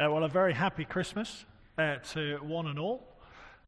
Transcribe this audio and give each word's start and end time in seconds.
Uh, 0.00 0.10
well, 0.10 0.24
a 0.24 0.28
very 0.28 0.54
happy 0.54 0.86
Christmas 0.86 1.44
uh, 1.76 1.96
to 1.96 2.38
one 2.38 2.66
and 2.66 2.78
all. 2.78 3.06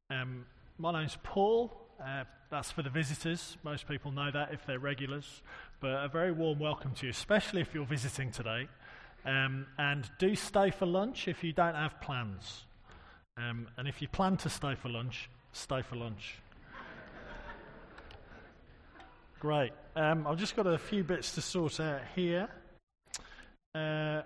Um, 0.08 0.47
my 0.79 0.91
name's 0.91 1.19
Paul. 1.23 1.71
Uh, 2.03 2.25
that's 2.50 2.71
for 2.71 2.80
the 2.80 2.88
visitors. 2.88 3.58
Most 3.62 3.87
people 3.87 4.11
know 4.11 4.30
that 4.30 4.50
if 4.50 4.64
they're 4.64 4.79
regulars. 4.79 5.42
But 5.80 6.02
a 6.02 6.08
very 6.08 6.32
warm 6.32 6.58
welcome 6.58 6.92
to 6.95 7.06
you, 7.06 7.10
especially 7.10 7.60
if 7.60 7.74
you're 7.74 7.84
visiting 7.84 8.30
today. 8.30 8.68
Um, 9.26 9.66
and 9.79 10.08
do 10.18 10.34
stay 10.34 10.71
for 10.71 10.87
lunch 10.87 11.29
if 11.29 11.45
you 11.45 11.52
don't 11.52 11.75
have 11.75 12.00
plans. 12.00 12.64
Um, 13.36 13.68
and 13.77 13.86
if 13.86 14.00
you 14.00 14.09
plan 14.09 14.38
to 14.38 14.48
stay 14.48 14.77
for 14.77 14.88
lunch, 14.88 15.29
stay 15.52 15.82
for 15.82 15.96
lunch. 15.96 16.36
Great. 19.41 19.72
Um, 19.95 20.27
I've 20.27 20.38
just 20.38 20.56
got 20.56 20.66
a 20.66 20.79
few 20.79 21.04
bits 21.04 21.34
to 21.34 21.43
sort 21.43 21.80
out 21.80 22.00
here. 22.14 22.48
Uh, 23.75 24.22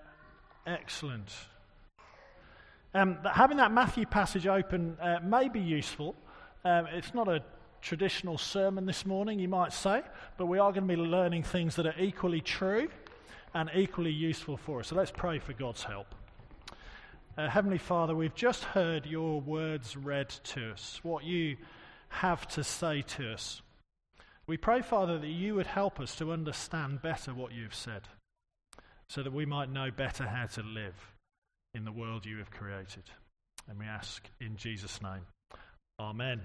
excellent. 0.64 1.32
Um, 2.95 3.19
having 3.23 3.59
that 3.59 3.70
Matthew 3.70 4.06
passage 4.06 4.47
open 4.47 4.96
uh, 5.01 5.19
may 5.23 5.48
be 5.48 5.60
useful. 5.60 6.16
Um, 6.65 6.87
it's 6.87 7.12
not 7.12 7.29
a 7.29 7.42
traditional 7.83 8.38
sermon 8.38 8.87
this 8.87 9.05
morning, 9.05 9.38
you 9.38 9.48
might 9.48 9.74
say, 9.74 10.02
but 10.38 10.46
we 10.46 10.59
are 10.59 10.73
going 10.73 10.88
to 10.88 10.96
be 10.96 11.01
learning 11.01 11.43
things 11.43 11.77
that 11.77 11.87
are 11.87 11.95
equally 11.98 12.41
true 12.41 12.88
and 13.52 13.70
equally 13.74 14.10
useful 14.10 14.56
for 14.56 14.80
us. 14.80 14.88
So 14.88 14.96
let's 14.96 15.10
pray 15.10 15.38
for 15.38 15.52
God's 15.52 15.84
help. 15.84 16.15
Uh, 17.37 17.48
Heavenly 17.48 17.79
Father, 17.79 18.16
we've 18.16 18.34
just 18.34 18.65
heard 18.65 19.05
your 19.05 19.41
words 19.43 19.96
read 19.96 20.30
to 20.30 20.73
us, 20.73 20.98
what 21.02 21.24
you 21.24 21.57
have 22.09 22.48
to 22.48 22.65
say 22.65 23.02
to 23.02 23.34
us. 23.34 23.60
We 24.46 24.57
pray, 24.57 24.80
Father, 24.80 25.18
that 25.18 25.27
you 25.29 25.55
would 25.55 25.66
help 25.66 26.01
us 26.01 26.16
to 26.16 26.32
understand 26.32 27.02
better 27.02 27.34
what 27.34 27.52
you've 27.52 27.74
said, 27.74 28.09
so 29.09 29.23
that 29.23 29.32
we 29.32 29.45
might 29.45 29.70
know 29.70 29.91
better 29.91 30.27
how 30.27 30.46
to 30.46 30.62
live 30.62 31.17
in 31.74 31.84
the 31.84 31.92
world 31.92 32.27
you 32.27 32.38
have 32.38 32.50
created. 32.50 33.04
And 33.68 33.78
we 33.78 33.84
ask 33.84 34.24
in 34.40 34.56
Jesus' 34.56 35.01
name. 35.02 35.26
Amen. 36.01 36.40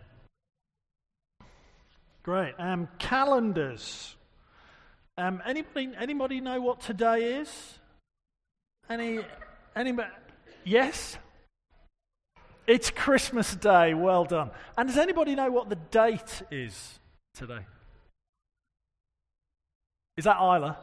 Great. 2.23 2.53
Um, 2.57 2.87
calendars. 2.99 4.15
Um, 5.17 5.41
anybody, 5.45 5.91
anybody 5.97 6.41
know 6.41 6.59
what 6.61 6.81
today 6.81 7.35
is? 7.39 7.79
Any, 8.89 9.19
anybody? 9.75 10.09
Yes? 10.63 11.17
It's 12.65 12.89
Christmas 12.89 13.55
Day. 13.55 13.93
Well 13.93 14.25
done. 14.25 14.51
And 14.77 14.87
does 14.87 14.97
anybody 14.97 15.35
know 15.35 15.51
what 15.51 15.69
the 15.69 15.75
date 15.75 16.41
is 16.49 16.99
today? 17.35 17.65
Is 20.17 20.25
that 20.25 20.37
Isla? 20.37 20.77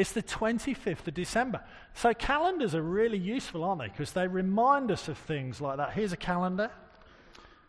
It's 0.00 0.12
the 0.12 0.22
25th 0.22 1.08
of 1.08 1.12
December. 1.12 1.60
So 1.92 2.14
calendars 2.14 2.74
are 2.74 2.80
really 2.80 3.18
useful, 3.18 3.62
aren't 3.62 3.82
they? 3.82 3.88
Because 3.88 4.12
they 4.12 4.26
remind 4.26 4.90
us 4.90 5.08
of 5.08 5.18
things 5.18 5.60
like 5.60 5.76
that. 5.76 5.92
Here's 5.92 6.14
a 6.14 6.16
calendar. 6.16 6.70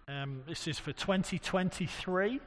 Um, 0.08 0.44
this 0.48 0.66
is 0.66 0.80
for 0.80 0.94
2023. 0.94 2.40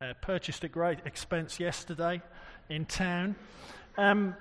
Uh, 0.00 0.14
purchased 0.22 0.64
at 0.64 0.72
great 0.72 1.00
expense 1.04 1.60
yesterday 1.60 2.22
in 2.70 2.86
town. 2.86 3.36
Um, 3.98 4.34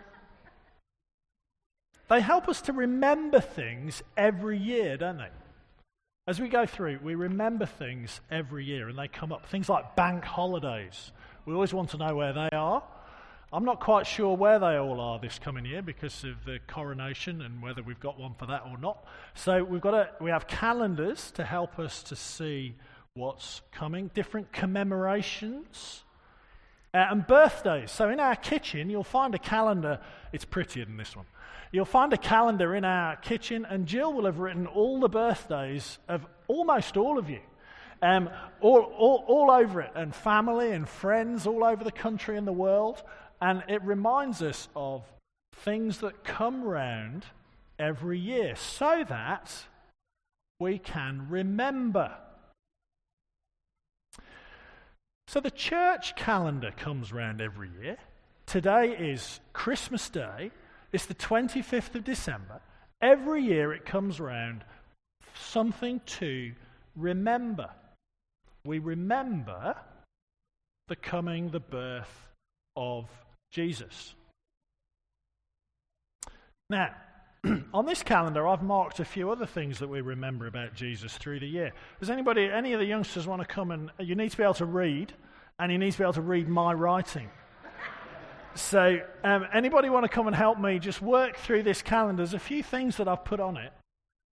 they 2.08 2.22
help 2.22 2.48
us 2.48 2.62
to 2.62 2.72
remember 2.72 3.42
things 3.42 4.02
every 4.16 4.58
year, 4.58 4.96
don't 4.96 5.18
they? 5.18 5.28
As 6.26 6.40
we 6.40 6.48
go 6.48 6.66
through, 6.66 7.00
we 7.04 7.16
remember 7.16 7.66
things 7.66 8.22
every 8.32 8.64
year 8.64 8.88
and 8.88 8.98
they 8.98 9.10
come 9.10 9.34
up. 9.34 9.46
Things 9.46 9.68
like 9.68 9.98
bank 9.98 10.24
holidays. 10.24 11.12
We 11.46 11.54
always 11.54 11.74
want 11.74 11.90
to 11.90 11.98
know 11.98 12.16
where 12.16 12.32
they 12.32 12.50
are. 12.54 12.82
I'm 13.52 13.66
not 13.66 13.80
quite 13.80 14.06
sure 14.06 14.38
where 14.38 14.60
they 14.60 14.76
all 14.78 15.02
are 15.02 15.18
this 15.18 15.40
coming 15.40 15.66
year 15.66 15.82
because 15.82 16.24
of 16.24 16.46
the 16.46 16.60
coronation 16.68 17.42
and 17.42 17.64
whether 17.64 17.82
we've 17.82 18.00
got 18.00 18.20
one 18.20 18.36
for 18.36 18.46
that 18.46 18.64
or 18.70 18.78
not. 18.78 19.04
So 19.34 19.64
we've 19.64 19.82
got 19.82 19.96
a, 19.96 20.10
we 20.22 20.30
have 20.30 20.46
calendars 20.46 21.32
to 21.32 21.44
help 21.44 21.80
us 21.80 22.04
to 22.04 22.16
see 22.16 22.76
what's 23.16 23.62
coming, 23.72 24.12
different 24.14 24.52
commemorations, 24.52 26.04
uh, 26.94 27.08
and 27.10 27.26
birthdays. 27.26 27.90
So 27.90 28.10
in 28.10 28.20
our 28.20 28.36
kitchen, 28.36 28.88
you'll 28.88 29.04
find 29.04 29.34
a 29.34 29.40
calendar. 29.40 30.00
It's 30.32 30.46
prettier 30.46 30.86
than 30.86 30.98
this 30.98 31.16
one. 31.16 31.26
You'll 31.72 31.86
find 31.86 32.14
a 32.14 32.18
calendar 32.18 32.76
in 32.76 32.86
our 32.86 33.16
kitchen, 33.16 33.66
and 33.66 33.88
Jill 33.88 34.14
will 34.14 34.26
have 34.26 34.38
written 34.38 34.68
all 34.68 35.00
the 35.00 35.10
birthdays 35.10 35.98
of 36.08 36.24
almost 36.48 36.98
all 36.98 37.18
of 37.18 37.32
you. 37.32 37.42
Um, 38.02 38.30
all, 38.62 38.82
all, 38.82 39.26
all 39.28 39.52
over 39.52 39.82
it, 39.82 39.92
and 39.96 40.16
family 40.16 40.72
and 40.72 40.88
friends 40.88 41.46
all 41.46 41.66
over 41.66 41.84
the 41.84 41.92
country 41.92 42.38
and 42.38 42.48
the 42.48 42.54
world. 42.54 43.04
And 43.42 43.64
it 43.68 43.82
reminds 43.84 44.42
us 44.42 44.68
of 44.76 45.04
things 45.56 46.00
that 46.00 46.24
come 46.24 46.64
round 46.64 47.26
every 47.78 48.20
year 48.20 48.56
so 48.56 49.04
that 49.08 49.54
we 50.60 50.78
can 50.78 51.28
remember. 51.30 52.12
So 55.28 55.40
the 55.40 55.52
church 55.52 56.16
calendar 56.16 56.72
comes 56.76 57.14
round 57.14 57.40
every 57.40 57.70
year. 57.82 57.98
Today 58.46 58.96
is 58.98 59.40
Christmas 59.54 60.10
Day. 60.10 60.52
It's 60.92 61.06
the 61.06 61.16
25th 61.16 61.96
of 61.96 62.04
December. 62.04 62.60
Every 63.02 63.44
year 63.44 63.72
it 63.72 63.86
comes 63.86 64.20
round 64.20 64.66
something 65.36 66.02
to 66.06 66.52
remember. 66.96 67.70
We 68.66 68.80
remember 68.80 69.76
the 70.88 70.96
coming, 70.96 71.52
the 71.52 71.60
birth 71.60 72.28
of 72.76 73.06
Jesus. 73.52 74.16
Now, 76.70 76.94
on 77.74 77.86
this 77.86 78.04
calendar, 78.04 78.48
I've 78.48 78.62
marked 78.62 79.00
a 79.00 79.06
few 79.06 79.32
other 79.32 79.46
things 79.46 79.80
that 79.80 79.88
we 79.88 80.02
remember 80.02 80.48
about 80.48 80.76
Jesus 80.76 81.18
through 81.18 81.40
the 81.40 81.48
year. 81.48 81.72
Does 82.00 82.10
anybody, 82.10 82.46
any 82.46 82.74
of 82.74 82.80
the 82.80 82.86
youngsters 82.86 83.26
want 83.26 83.42
to 83.42 83.48
come 83.48 83.72
and 83.72 83.92
you 84.00 84.16
need 84.16 84.32
to 84.32 84.38
be 84.38 84.44
able 84.44 84.54
to 84.56 84.66
read, 84.66 85.14
and 85.60 85.72
you 85.72 85.78
need 85.78 85.92
to 85.92 85.98
be 85.98 86.04
able 86.04 86.14
to 86.14 86.22
read 86.22 86.48
my 86.48 86.74
writing. 86.74 87.30
so, 88.56 89.00
um, 89.24 89.46
anybody 89.54 89.90
want 89.90 90.06
to 90.06 90.10
come 90.10 90.28
and 90.28 90.36
help 90.36 90.60
me 90.60 90.80
just 90.80 91.02
work 91.02 91.38
through 91.38 91.64
this 91.64 91.82
calendar? 91.82 92.24
There's 92.24 92.34
a 92.34 92.40
few 92.40 92.64
things 92.64 92.98
that 92.98 93.08
I've 93.08 93.26
put 93.26 93.40
on 93.40 93.58
it 93.58 93.74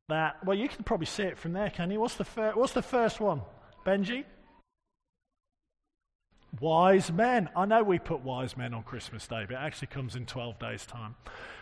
that, 0.08 0.36
well, 0.44 0.56
you 0.56 0.68
can 0.68 0.84
probably 0.84 1.06
see 1.06 1.24
it 1.24 1.36
from 1.36 1.52
there, 1.52 1.68
can 1.68 1.90
you? 1.90 2.00
What's 2.00 2.14
the, 2.14 2.24
fir- 2.24 2.52
what's 2.54 2.72
the 2.72 2.82
first 2.82 3.20
one? 3.20 3.42
Benji? 3.84 4.24
Wise 6.60 7.12
men. 7.12 7.48
I 7.54 7.66
know 7.66 7.82
we 7.82 7.98
put 7.98 8.20
wise 8.20 8.56
men 8.56 8.72
on 8.72 8.82
Christmas 8.82 9.26
Day, 9.26 9.44
but 9.46 9.54
it 9.54 9.60
actually 9.60 9.88
comes 9.88 10.16
in 10.16 10.26
12 10.26 10.58
days' 10.58 10.86
time. 10.86 11.14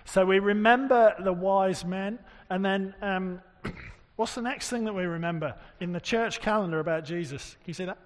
So 0.05 0.25
we 0.25 0.39
remember 0.39 1.15
the 1.19 1.33
wise 1.33 1.85
men, 1.85 2.19
and 2.51 2.65
then 2.65 2.95
um, 3.03 3.41
what's 4.17 4.35
the 4.35 4.43
next 4.43 4.69
thing 4.69 4.85
that 4.85 4.95
we 4.95 5.05
remember 5.05 5.55
in 5.81 5.93
the 5.93 6.01
church 6.01 6.41
calendar 6.41 6.79
about 6.81 7.05
Jesus? 7.05 7.57
Can 7.65 7.71
you 7.71 7.75
see 7.75 7.85
that? 7.87 7.99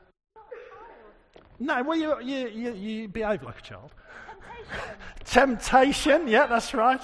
No, 1.60 1.82
well, 1.82 1.98
you, 1.98 2.20
you, 2.22 2.48
you, 2.48 2.72
you 2.72 3.08
behave 3.08 3.42
like 3.42 3.58
a 3.58 3.62
child. 3.62 3.90
temptation. 5.24 6.16
temptation, 6.16 6.28
yeah, 6.28 6.46
that's 6.46 6.72
right. 6.72 7.00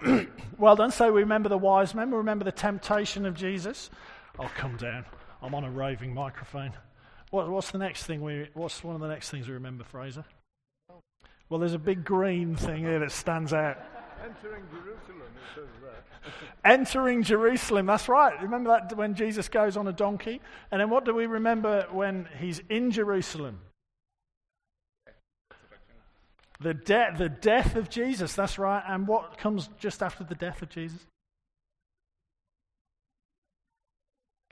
well 0.58 0.76
done. 0.76 0.92
So 0.92 1.12
we 1.12 1.20
remember 1.20 1.48
the 1.48 1.58
wise 1.58 1.94
men, 1.94 2.10
we 2.10 2.16
remember 2.16 2.44
the 2.44 2.52
temptation 2.52 3.26
of 3.26 3.34
Jesus. 3.34 3.90
I'll 4.38 4.50
come 4.56 4.76
down. 4.76 5.04
I'm 5.42 5.54
on 5.54 5.64
a 5.64 5.70
raving 5.70 6.14
microphone. 6.14 6.72
What, 7.30 7.48
what's 7.50 7.70
the 7.70 7.78
next 7.78 8.04
thing 8.04 8.22
we? 8.22 8.48
What's 8.54 8.82
one 8.82 8.94
of 8.94 9.00
the 9.00 9.08
next 9.08 9.30
things 9.30 9.46
we 9.46 9.54
remember, 9.54 9.84
Fraser? 9.84 10.24
Well, 11.48 11.60
there's 11.60 11.74
a 11.74 11.78
big 11.78 12.04
green 12.04 12.56
thing 12.56 12.84
here 12.84 12.98
that 12.98 13.10
stands 13.10 13.52
out. 13.52 13.78
Entering 14.22 14.64
Jerusalem, 14.70 15.22
it 15.22 15.54
says 15.54 15.68
that. 15.82 16.04
Entering 16.64 17.22
Jerusalem, 17.22 17.86
that's 17.86 18.08
right. 18.08 18.40
Remember 18.42 18.70
that 18.70 18.96
when 18.96 19.14
Jesus 19.14 19.48
goes 19.48 19.76
on 19.76 19.88
a 19.88 19.92
donkey? 19.92 20.40
And 20.70 20.80
then 20.80 20.90
what 20.90 21.04
do 21.04 21.14
we 21.14 21.26
remember 21.26 21.86
when 21.90 22.28
he's 22.38 22.60
in 22.68 22.90
Jerusalem? 22.90 23.60
The, 26.60 26.74
de- 26.74 27.14
the 27.16 27.28
death 27.28 27.76
of 27.76 27.88
Jesus, 27.88 28.34
that's 28.34 28.58
right. 28.58 28.82
And 28.86 29.06
what 29.06 29.38
comes 29.38 29.70
just 29.78 30.02
after 30.02 30.24
the 30.24 30.34
death 30.34 30.60
of 30.60 30.68
Jesus? 30.68 31.06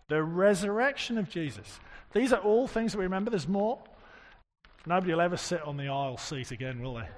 The 0.08 0.22
resurrection 0.22 1.19
of 1.19 1.29
Jesus. 1.29 1.81
These 2.16 2.32
are 2.32 2.40
all 2.40 2.66
things 2.66 2.92
that 2.92 2.98
we 2.98 3.04
remember. 3.04 3.30
There's 3.30 3.46
more. 3.46 3.78
Nobody 4.86 5.12
will 5.12 5.20
ever 5.20 5.36
sit 5.36 5.60
on 5.62 5.76
the 5.76 5.88
aisle 5.88 6.16
seat 6.16 6.50
again, 6.50 6.80
will 6.80 6.94
they? 6.94 7.08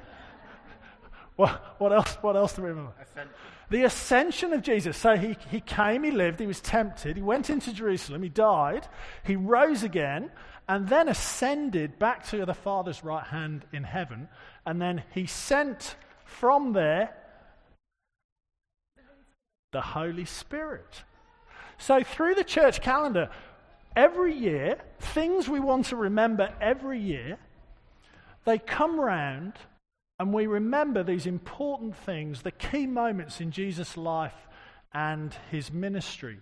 what, 1.37 1.77
what, 1.79 1.93
else, 1.93 2.15
what 2.21 2.35
else 2.35 2.55
do 2.55 2.63
we 2.63 2.71
remember? 2.71 2.93
Ascension. 3.01 3.35
The 3.71 3.85
ascension 3.85 4.53
of 4.55 4.63
Jesus. 4.63 4.97
So 4.97 5.17
he, 5.17 5.37
he 5.51 5.61
came, 5.61 6.03
he 6.03 6.11
lived, 6.11 6.41
he 6.41 6.47
was 6.47 6.61
tempted, 6.61 7.17
he 7.17 7.23
went 7.23 7.49
into 7.49 7.73
Jerusalem, 7.73 8.23
he 8.23 8.29
died, 8.29 8.89
he 9.23 9.37
rose 9.37 9.85
again, 9.85 10.31
and 10.67 10.89
then 10.89 11.09
ascended 11.09 11.99
back 11.99 12.27
to 12.29 12.45
the 12.45 12.55
Father's 12.55 13.05
right 13.05 13.27
hand 13.27 13.67
in 13.73 13.85
heaven. 13.85 14.29
And 14.67 14.83
then 14.83 15.05
he 15.15 15.27
sent 15.27 15.95
from 16.25 16.73
there 16.73 17.15
the 19.71 19.81
Holy 19.81 20.25
Spirit. 20.25 21.05
So, 21.77 22.03
through 22.03 22.35
the 22.35 22.45
church 22.45 22.81
calendar, 22.81 23.31
every 23.97 24.35
year, 24.35 24.79
things 24.99 25.49
we 25.49 25.61
want 25.61 25.87
to 25.87 25.97
remember 25.97 26.53
every 26.61 27.01
year, 27.01 27.39
they 28.45 28.59
come 28.59 28.99
round 28.99 29.55
And 30.21 30.33
we 30.33 30.47
remember 30.47 31.03
these 31.05 31.27
important 31.27 31.97
things, 31.97 32.43
the 32.43 32.51
key 32.51 32.87
moments 32.87 33.41
in 33.41 33.53
Jesus' 33.53 33.97
life 33.97 34.35
and 34.93 35.35
his 35.51 35.73
ministry 35.73 36.41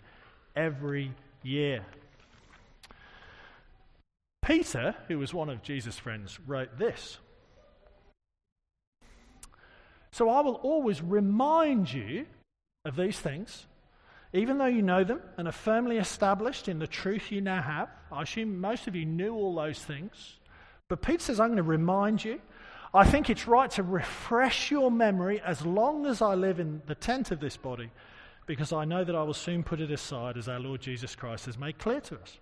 every 0.55 1.13
year. 1.43 1.85
Peter, 4.43 4.95
who 5.09 5.19
was 5.19 5.35
one 5.35 5.51
of 5.51 5.63
Jesus' 5.63 5.99
friends, 5.99 6.39
wrote 6.47 6.79
this. 6.79 7.19
So 10.11 10.31
I 10.31 10.41
will 10.41 10.55
always 10.55 11.03
remind 11.03 11.93
you 11.93 12.25
of 12.87 12.97
these 12.97 13.19
things, 13.19 13.67
even 14.37 14.59
though 14.59 14.67
you 14.67 14.83
know 14.83 15.03
them 15.03 15.21
and 15.38 15.49
are 15.49 15.53
firmly 15.53 15.97
established 15.97 16.69
in 16.69 16.79
the 16.79 16.87
truth 16.87 17.33
you 17.33 17.41
now 17.41 17.62
have. 17.62 17.88
I 18.12 18.23
assume 18.23 18.61
most 18.61 18.87
of 18.87 18.94
you 18.94 19.06
knew 19.06 19.35
all 19.35 19.55
those 19.55 19.79
things. 19.79 20.37
But 20.88 21.03
Peter 21.03 21.23
says, 21.23 21.41
I'm 21.41 21.49
going 21.49 21.56
to 21.56 21.62
remind 21.62 22.25
you. 22.25 22.41
I 22.93 23.05
think 23.05 23.31
it's 23.31 23.49
right 23.49 23.71
to 23.73 23.83
refresh 23.83 24.71
your 24.71 24.91
memory 24.91 25.41
as 25.41 25.65
long 25.65 26.06
as 26.06 26.23
I 26.23 26.35
live 26.35 26.61
in 26.61 26.83
the 26.87 26.94
tent 26.94 27.31
of 27.31 27.41
this 27.41 27.56
body, 27.56 27.91
because 28.47 28.73
I 28.73 28.85
know 28.85 29.05
that 29.05 29.17
I 29.17 29.23
will 29.23 29.35
soon 29.35 29.62
put 29.62 29.81
it 29.81 29.91
aside 29.91 30.37
as 30.37 30.49
our 30.49 30.61
Lord 30.61 30.81
Jesus 30.81 31.17
Christ 31.17 31.47
has 31.47 31.59
made 31.59 31.79
clear 31.79 32.00
to 32.03 32.21
us. 32.21 32.38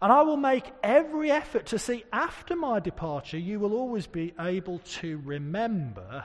And 0.00 0.12
I 0.12 0.22
will 0.22 0.36
make 0.36 0.70
every 0.82 1.30
effort 1.30 1.66
to 1.66 1.78
see 1.78 2.04
after 2.12 2.54
my 2.54 2.78
departure, 2.80 3.38
you 3.38 3.58
will 3.58 3.74
always 3.74 4.06
be 4.06 4.32
able 4.38 4.78
to 5.00 5.20
remember 5.24 6.24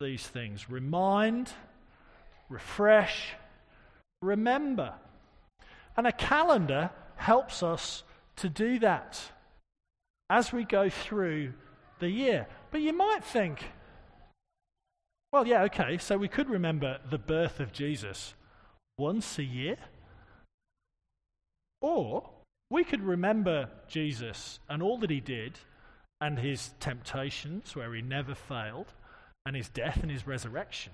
these 0.00 0.26
things 0.26 0.68
remind, 0.68 1.50
refresh, 2.48 3.34
remember. 4.22 4.94
And 5.96 6.06
a 6.06 6.12
calendar 6.12 6.90
helps 7.16 7.62
us 7.62 8.04
to 8.36 8.48
do 8.48 8.78
that 8.78 9.20
as 10.30 10.52
we 10.52 10.64
go 10.64 10.88
through 10.88 11.54
the 11.98 12.10
year. 12.10 12.46
But 12.70 12.80
you 12.80 12.92
might 12.92 13.24
think, 13.24 13.64
well, 15.32 15.46
yeah, 15.46 15.62
okay, 15.64 15.98
so 15.98 16.16
we 16.16 16.28
could 16.28 16.48
remember 16.48 16.98
the 17.10 17.18
birth 17.18 17.60
of 17.60 17.72
Jesus 17.72 18.34
once 18.96 19.38
a 19.38 19.44
year. 19.44 19.76
Or 21.80 22.30
we 22.70 22.84
could 22.84 23.02
remember 23.02 23.70
Jesus 23.88 24.60
and 24.68 24.82
all 24.82 24.98
that 24.98 25.10
he 25.10 25.20
did 25.20 25.58
and 26.20 26.38
his 26.38 26.72
temptations, 26.80 27.76
where 27.76 27.94
he 27.94 28.02
never 28.02 28.34
failed, 28.34 28.92
and 29.46 29.54
his 29.54 29.68
death 29.68 30.00
and 30.02 30.10
his 30.10 30.26
resurrection. 30.26 30.92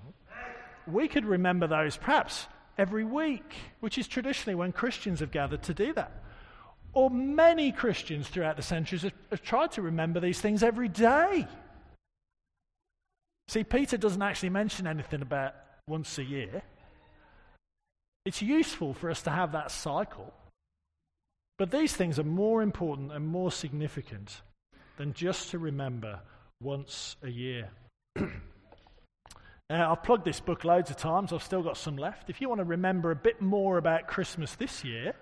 We 0.85 1.07
could 1.07 1.25
remember 1.25 1.65
those 1.65 1.97
perhaps 1.97 2.47
every 2.77 3.03
week, 3.03 3.55
which 3.79 3.97
is 3.97 4.07
traditionally 4.07 4.55
when 4.55 4.71
Christians 4.71 5.19
have 5.19 5.31
gathered 5.31 5.63
to 5.63 5.73
do 5.73 5.93
that. 5.93 6.11
Or 6.93 7.09
many 7.09 7.71
Christians 7.71 8.27
throughout 8.27 8.55
the 8.55 8.63
centuries 8.63 9.03
have, 9.03 9.13
have 9.29 9.41
tried 9.41 9.71
to 9.73 9.81
remember 9.81 10.19
these 10.19 10.39
things 10.39 10.63
every 10.63 10.87
day. 10.87 11.47
See, 13.47 13.63
Peter 13.63 13.97
doesn't 13.97 14.21
actually 14.21 14.49
mention 14.49 14.87
anything 14.87 15.21
about 15.21 15.53
once 15.87 16.17
a 16.17 16.23
year. 16.23 16.63
It's 18.25 18.41
useful 18.41 18.93
for 18.93 19.11
us 19.11 19.21
to 19.23 19.29
have 19.29 19.51
that 19.51 19.71
cycle. 19.71 20.33
But 21.57 21.71
these 21.71 21.93
things 21.93 22.19
are 22.19 22.23
more 22.23 22.61
important 22.61 23.11
and 23.11 23.25
more 23.25 23.51
significant 23.51 24.41
than 24.97 25.13
just 25.13 25.51
to 25.51 25.59
remember 25.59 26.19
once 26.61 27.15
a 27.23 27.29
year. 27.29 27.69
uh, 29.69 29.91
I've 29.91 30.03
plugged 30.03 30.25
this 30.25 30.39
book 30.39 30.63
loads 30.63 30.91
of 30.91 30.97
times. 30.97 31.33
I've 31.33 31.43
still 31.43 31.63
got 31.63 31.77
some 31.77 31.97
left. 31.97 32.29
If 32.29 32.39
you 32.39 32.49
want 32.49 32.59
to 32.59 32.65
remember 32.65 33.11
a 33.11 33.15
bit 33.15 33.41
more 33.41 33.77
about 33.77 34.07
Christmas 34.07 34.55
this 34.55 34.83
year, 34.83 35.13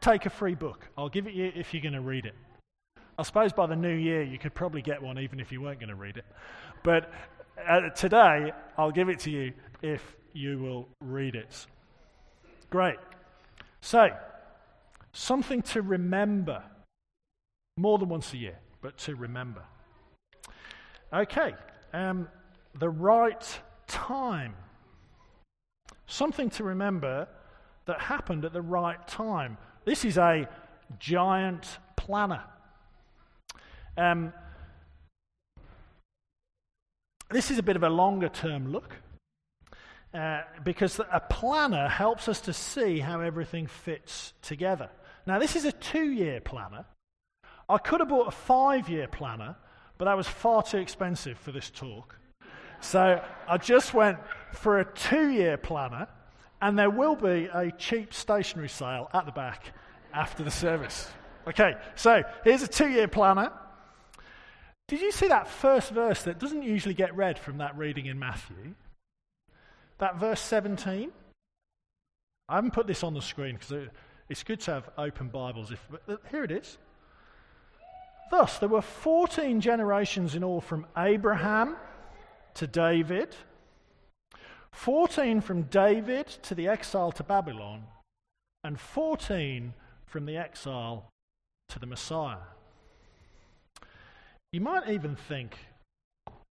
take 0.00 0.24
a 0.24 0.30
free 0.30 0.54
book. 0.54 0.88
I'll 0.96 1.10
give 1.10 1.26
it 1.26 1.34
you 1.34 1.52
if 1.54 1.74
you're 1.74 1.82
going 1.82 1.92
to 1.92 2.00
read 2.00 2.24
it. 2.24 2.34
I 3.18 3.22
suppose 3.22 3.52
by 3.52 3.66
the 3.66 3.76
new 3.76 3.94
year 3.94 4.22
you 4.22 4.38
could 4.38 4.54
probably 4.54 4.80
get 4.80 5.02
one 5.02 5.18
even 5.18 5.40
if 5.40 5.52
you 5.52 5.60
weren't 5.60 5.78
going 5.78 5.90
to 5.90 5.94
read 5.94 6.16
it. 6.16 6.24
But 6.82 7.12
uh, 7.68 7.90
today 7.90 8.52
I'll 8.78 8.92
give 8.92 9.10
it 9.10 9.20
to 9.20 9.30
you 9.30 9.52
if 9.82 10.02
you 10.32 10.58
will 10.58 10.88
read 11.02 11.34
it. 11.34 11.66
Great. 12.70 12.96
So, 13.82 14.08
something 15.12 15.60
to 15.62 15.82
remember 15.82 16.62
more 17.76 17.98
than 17.98 18.08
once 18.08 18.32
a 18.32 18.38
year, 18.38 18.58
but 18.80 18.96
to 18.98 19.16
remember. 19.16 19.62
Okay, 21.12 21.54
um, 21.92 22.28
the 22.74 22.88
right 22.88 23.60
time. 23.86 24.54
Something 26.06 26.50
to 26.50 26.64
remember 26.64 27.28
that 27.86 28.00
happened 28.00 28.44
at 28.44 28.52
the 28.52 28.62
right 28.62 29.06
time. 29.08 29.58
This 29.84 30.04
is 30.04 30.18
a 30.18 30.48
giant 30.98 31.78
planner. 31.96 32.42
Um, 33.96 34.32
this 37.30 37.50
is 37.50 37.58
a 37.58 37.62
bit 37.62 37.76
of 37.76 37.82
a 37.82 37.88
longer 37.90 38.28
term 38.28 38.72
look 38.72 38.96
uh, 40.12 40.42
because 40.64 40.98
a 40.98 41.20
planner 41.20 41.88
helps 41.88 42.28
us 42.28 42.40
to 42.42 42.52
see 42.52 42.98
how 42.98 43.20
everything 43.20 43.66
fits 43.66 44.32
together. 44.42 44.90
Now, 45.26 45.38
this 45.38 45.54
is 45.54 45.64
a 45.64 45.72
two 45.72 46.10
year 46.10 46.40
planner. 46.40 46.86
I 47.68 47.78
could 47.78 48.00
have 48.00 48.08
bought 48.08 48.28
a 48.28 48.32
five 48.32 48.88
year 48.88 49.06
planner, 49.06 49.56
but 49.98 50.06
that 50.06 50.16
was 50.16 50.26
far 50.26 50.62
too 50.62 50.78
expensive 50.78 51.38
for 51.38 51.52
this 51.52 51.70
talk. 51.70 52.16
So 52.80 53.22
I 53.48 53.56
just 53.58 53.94
went 53.94 54.18
for 54.52 54.80
a 54.80 54.84
two 54.84 55.30
year 55.30 55.56
planner 55.56 56.08
and 56.60 56.78
there 56.78 56.90
will 56.90 57.16
be 57.16 57.48
a 57.52 57.70
cheap 57.72 58.12
stationery 58.12 58.68
sale 58.68 59.08
at 59.12 59.26
the 59.26 59.32
back 59.32 59.72
after 60.12 60.42
the 60.42 60.50
service. 60.50 61.08
Okay, 61.48 61.74
so 61.94 62.22
here's 62.44 62.62
a 62.62 62.68
two 62.68 62.88
year 62.88 63.08
planner. 63.08 63.52
Did 64.88 65.00
you 65.00 65.12
see 65.12 65.28
that 65.28 65.48
first 65.48 65.90
verse 65.90 66.24
that 66.24 66.38
doesn't 66.38 66.62
usually 66.62 66.94
get 66.94 67.14
read 67.14 67.38
from 67.38 67.58
that 67.58 67.78
reading 67.78 68.06
in 68.06 68.18
Matthew? 68.18 68.74
That 69.98 70.18
verse 70.18 70.40
17? 70.40 71.12
I 72.48 72.54
haven't 72.54 72.72
put 72.72 72.86
this 72.86 73.04
on 73.04 73.14
the 73.14 73.22
screen 73.22 73.54
because 73.54 73.88
it's 74.28 74.42
good 74.42 74.60
to 74.60 74.72
have 74.72 74.90
open 74.98 75.28
Bibles. 75.28 75.70
If, 75.70 75.88
here 76.30 76.42
it 76.42 76.50
is. 76.50 76.78
Thus, 78.30 78.58
there 78.58 78.68
were 78.68 78.82
14 78.82 79.60
generations 79.60 80.34
in 80.34 80.42
all 80.42 80.60
from 80.60 80.86
Abraham 80.96 81.76
to 82.54 82.66
David 82.66 83.34
14 84.72 85.40
from 85.40 85.62
David 85.62 86.26
to 86.42 86.54
the 86.54 86.68
exile 86.68 87.12
to 87.12 87.22
Babylon, 87.22 87.84
and 88.64 88.78
14 88.78 89.74
from 90.06 90.26
the 90.26 90.36
exile 90.36 91.10
to 91.68 91.78
the 91.78 91.86
Messiah. 91.86 92.38
You 94.52 94.60
might 94.60 94.88
even 94.88 95.16
think 95.16 95.56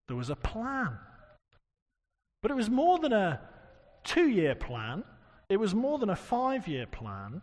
there 0.08 0.18
was 0.18 0.30
a 0.30 0.36
plan. 0.36 0.98
But 2.42 2.52
it 2.52 2.56
was 2.56 2.70
more 2.70 3.00
than 3.00 3.12
a 3.12 3.42
two 4.04 4.30
year 4.30 4.56
plan, 4.56 5.04
it 5.50 5.58
was 5.58 5.76
more 5.76 5.98
than 6.00 6.10
a 6.10 6.16
five 6.16 6.68
year 6.68 6.86
plan. 6.86 7.42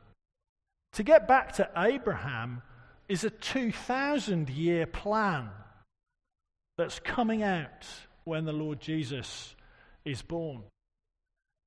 To 0.95 1.03
get 1.03 1.29
back 1.29 1.53
to 1.55 1.69
Abraham 1.77 2.63
is 3.09 3.23
a 3.23 3.31
2,000 3.31 4.49
year 4.49 4.87
plan 4.87 5.51
that's 6.79 6.99
coming 6.99 7.43
out 7.43 7.87
when 8.27 8.45
the 8.45 8.53
Lord 8.53 8.81
Jesus 8.81 9.55
is 10.05 10.21
born. 10.21 10.65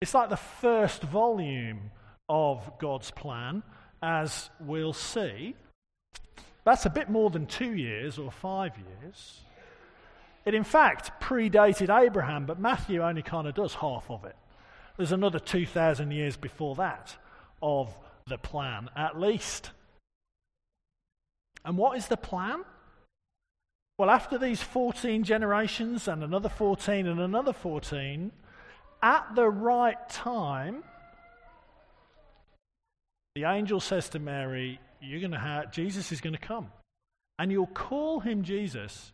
It's 0.02 0.14
like 0.14 0.30
the 0.30 0.36
first 0.36 1.02
volume 1.02 1.92
of 2.28 2.78
God's 2.80 3.12
plan, 3.12 3.64
as 4.04 4.50
we'll 4.60 4.94
see. 4.94 5.56
That's 6.66 6.86
a 6.86 6.90
bit 6.90 7.10
more 7.10 7.30
than 7.30 7.48
two 7.48 7.74
years 7.74 8.20
or 8.20 8.30
five 8.30 8.74
years. 8.78 9.42
It, 10.46 10.54
in 10.54 10.66
fact, 10.66 11.22
predated 11.22 11.90
Abraham, 11.98 12.46
but 12.46 12.60
Matthew 12.60 13.02
only 13.04 13.22
kind 13.22 13.48
of 13.48 13.56
does 13.56 13.76
half 13.76 14.12
of 14.12 14.26
it. 14.26 14.36
There's 14.98 15.14
another 15.14 15.40
2,000 15.40 16.12
years 16.12 16.36
before 16.36 16.76
that 16.76 17.16
of 17.62 17.96
the 18.28 18.38
plan, 18.38 18.90
at 18.98 19.20
least. 19.20 19.72
And 21.64 21.78
what 21.78 21.98
is 21.98 22.08
the 22.08 22.18
plan? 22.18 22.64
Well, 24.00 24.10
after 24.10 24.38
these 24.38 24.62
14 24.62 25.26
generations 25.26 26.08
and 26.08 26.24
another 26.24 26.48
14 26.48 27.06
and 27.06 27.20
another 27.20 27.52
14, 27.52 28.32
at 29.04 29.36
the 29.36 29.50
right 29.50 29.98
time, 30.08 30.86
the 33.36 33.44
angel 33.44 33.82
says 33.82 34.08
to 34.10 34.20
Mary, 34.20 34.80
You're 35.02 35.20
going 35.20 35.32
to 35.32 35.38
have, 35.38 35.74
Jesus 35.74 36.14
is 36.14 36.22
going 36.22 36.34
to 36.34 36.40
come. 36.40 36.72
And 37.40 37.52
you'll 37.52 37.68
call 37.68 38.22
him 38.22 38.44
Jesus 38.44 39.12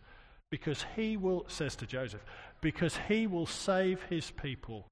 because 0.52 0.86
he 0.96 1.18
will, 1.18 1.46
says 1.48 1.76
to 1.78 1.88
Joseph, 1.88 2.24
because 2.62 2.96
he 3.08 3.26
will 3.26 3.48
save 3.48 4.04
his 4.04 4.30
people 4.30 4.86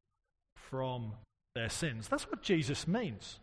from 0.55 1.13
their 1.53 1.69
sins. 1.69 2.07
That's 2.07 2.27
what 2.31 2.41
Jesus 2.41 2.87
means. 2.87 3.39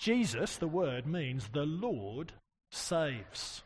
Jesus, 0.00 0.56
the 0.56 0.66
word, 0.66 1.06
means 1.06 1.50
the 1.52 1.64
Lord 1.64 2.32
saves. 2.72 3.62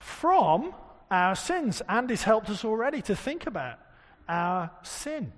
From 0.00 0.74
our 1.10 1.34
sins. 1.34 1.82
Andy's 1.88 2.22
helped 2.22 2.50
us 2.50 2.64
already 2.64 3.02
to 3.02 3.16
think 3.16 3.46
about 3.46 3.78
our 4.28 4.70
sin. 4.82 5.32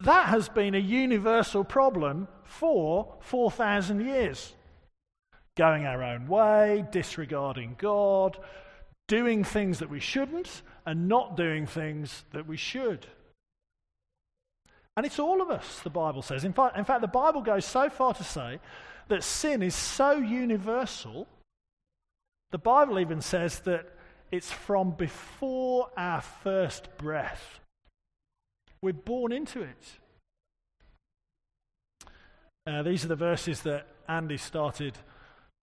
That 0.00 0.26
has 0.26 0.48
been 0.48 0.74
a 0.74 0.78
universal 0.78 1.64
problem 1.64 2.28
for 2.44 3.16
4,000 3.20 4.00
years. 4.04 4.54
going 5.56 5.86
our 5.86 6.02
own 6.02 6.26
way, 6.26 6.84
disregarding 6.90 7.76
God, 7.78 8.38
doing 9.06 9.44
things 9.44 9.78
that 9.78 9.90
we 9.90 10.00
shouldn't, 10.00 10.62
and 10.86 11.08
not 11.08 11.36
doing 11.36 11.66
things 11.66 12.24
that 12.32 12.46
we 12.46 12.56
should. 12.56 13.06
And 14.96 15.06
it's 15.06 15.18
all 15.18 15.42
of 15.42 15.50
us, 15.50 15.80
the 15.80 15.90
Bible 15.90 16.22
says. 16.22 16.44
In 16.44 16.52
fact, 16.52 16.76
in 16.76 16.84
fact, 16.84 17.00
the 17.00 17.08
Bible 17.08 17.40
goes 17.40 17.64
so 17.64 17.88
far 17.88 18.14
to 18.14 18.24
say 18.24 18.60
that 19.08 19.24
sin 19.24 19.62
is 19.62 19.74
so 19.74 20.12
universal, 20.12 21.26
the 22.54 22.58
Bible 22.58 23.00
even 23.00 23.20
says 23.20 23.58
that 23.64 23.84
it's 24.30 24.48
from 24.48 24.92
before 24.92 25.90
our 25.96 26.20
first 26.20 26.88
breath. 26.98 27.58
We're 28.80 28.92
born 28.92 29.32
into 29.32 29.62
it. 29.62 29.84
Uh, 32.64 32.84
these 32.84 33.04
are 33.04 33.08
the 33.08 33.16
verses 33.16 33.62
that 33.62 33.88
Andy 34.08 34.36
started 34.36 34.96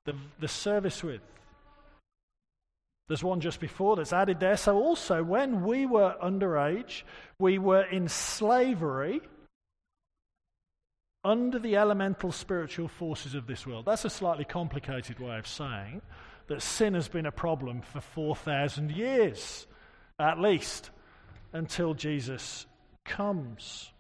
the, 0.03 0.15
the 0.41 0.49
service 0.49 1.01
with. 1.01 1.21
There's 3.07 3.23
one 3.23 3.39
just 3.39 3.61
before 3.61 3.95
that's 3.95 4.11
added 4.11 4.41
there. 4.41 4.57
So, 4.57 4.75
also, 4.75 5.23
when 5.23 5.63
we 5.63 5.85
were 5.85 6.17
underage, 6.21 7.03
we 7.39 7.57
were 7.57 7.83
in 7.83 8.09
slavery 8.09 9.21
under 11.23 11.57
the 11.57 11.77
elemental 11.77 12.33
spiritual 12.33 12.89
forces 12.89 13.33
of 13.33 13.47
this 13.47 13.65
world. 13.65 13.85
That's 13.85 14.03
a 14.03 14.09
slightly 14.09 14.43
complicated 14.43 15.19
way 15.19 15.37
of 15.37 15.47
saying 15.47 16.01
that 16.47 16.61
sin 16.61 16.93
has 16.93 17.07
been 17.07 17.25
a 17.25 17.31
problem 17.31 17.81
for 17.81 18.01
4,000 18.01 18.91
years, 18.91 19.67
at 20.19 20.39
least, 20.39 20.89
until 21.53 21.93
Jesus 21.93 22.65
comes. 23.05 23.91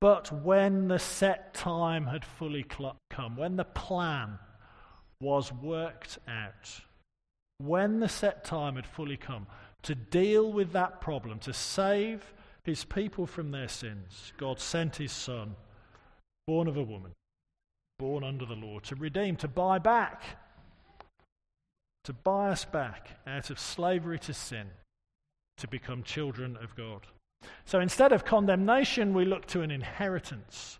But 0.00 0.32
when 0.32 0.88
the 0.88 0.98
set 0.98 1.52
time 1.52 2.06
had 2.06 2.24
fully 2.24 2.64
come, 3.10 3.36
when 3.36 3.56
the 3.56 3.64
plan 3.64 4.38
was 5.20 5.52
worked 5.52 6.18
out, 6.26 6.80
when 7.58 8.00
the 8.00 8.08
set 8.08 8.44
time 8.44 8.76
had 8.76 8.86
fully 8.86 9.18
come 9.18 9.46
to 9.82 9.94
deal 9.94 10.50
with 10.50 10.72
that 10.72 11.00
problem, 11.02 11.38
to 11.40 11.52
save 11.52 12.32
his 12.64 12.84
people 12.84 13.26
from 13.26 13.50
their 13.50 13.68
sins, 13.68 14.32
God 14.38 14.58
sent 14.58 14.96
his 14.96 15.12
Son, 15.12 15.54
born 16.46 16.66
of 16.66 16.78
a 16.78 16.82
woman, 16.82 17.12
born 18.00 18.24
under 18.24 18.46
the 18.46 18.54
law, 18.54 18.78
to 18.78 18.96
redeem, 18.96 19.36
to 19.36 19.46
buy 19.46 19.78
back, 19.78 20.22
to 22.04 22.14
buy 22.14 22.48
us 22.48 22.64
back 22.64 23.10
out 23.26 23.50
of 23.50 23.60
slavery 23.60 24.18
to 24.18 24.32
sin, 24.32 24.66
to 25.58 25.68
become 25.68 26.02
children 26.02 26.56
of 26.62 26.74
God. 26.74 27.06
So 27.66 27.78
instead 27.78 28.12
of 28.12 28.24
condemnation, 28.24 29.12
we 29.12 29.26
look 29.26 29.44
to 29.48 29.60
an 29.60 29.70
inheritance 29.70 30.78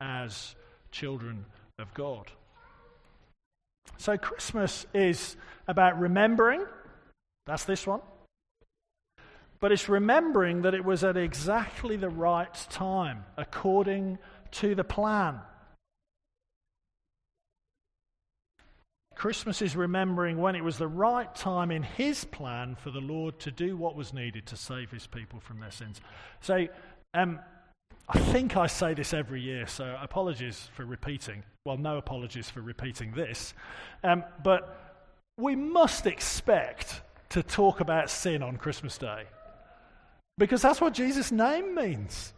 as 0.00 0.54
children 0.90 1.44
of 1.78 1.92
God. 1.92 2.30
So 3.98 4.16
Christmas 4.16 4.86
is 4.94 5.36
about 5.68 6.00
remembering, 6.00 6.64
that's 7.44 7.64
this 7.64 7.86
one, 7.86 8.00
but 9.60 9.72
it's 9.72 9.90
remembering 9.90 10.62
that 10.62 10.72
it 10.72 10.86
was 10.86 11.04
at 11.04 11.18
exactly 11.18 11.96
the 11.96 12.08
right 12.08 12.54
time, 12.70 13.24
according 13.36 14.16
to 14.52 14.74
the 14.74 14.84
plan. 14.84 15.38
Christmas 19.22 19.62
is 19.62 19.76
remembering 19.76 20.38
when 20.38 20.56
it 20.56 20.64
was 20.64 20.78
the 20.78 20.88
right 20.88 21.32
time 21.32 21.70
in 21.70 21.84
His 21.84 22.24
plan 22.24 22.74
for 22.74 22.90
the 22.90 22.98
Lord 22.98 23.38
to 23.38 23.52
do 23.52 23.76
what 23.76 23.94
was 23.94 24.12
needed 24.12 24.46
to 24.46 24.56
save 24.56 24.90
His 24.90 25.06
people 25.06 25.38
from 25.38 25.60
their 25.60 25.70
sins. 25.70 26.00
So, 26.40 26.66
um, 27.14 27.38
I 28.08 28.18
think 28.18 28.56
I 28.56 28.66
say 28.66 28.94
this 28.94 29.14
every 29.14 29.40
year, 29.40 29.68
so 29.68 29.96
apologies 30.02 30.68
for 30.74 30.84
repeating. 30.84 31.44
Well, 31.64 31.76
no 31.76 31.98
apologies 31.98 32.50
for 32.50 32.62
repeating 32.62 33.12
this. 33.12 33.54
Um, 34.02 34.24
but 34.42 35.06
we 35.36 35.54
must 35.54 36.04
expect 36.06 37.00
to 37.28 37.44
talk 37.44 37.78
about 37.78 38.10
sin 38.10 38.42
on 38.42 38.56
Christmas 38.56 38.98
Day 38.98 39.26
because 40.36 40.62
that's 40.62 40.80
what 40.80 40.94
Jesus' 40.94 41.30
name 41.30 41.76
means. 41.76 42.32